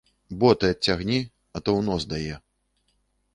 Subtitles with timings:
[0.43, 1.19] Боты адцягні,
[1.57, 2.35] а то ў нос дае.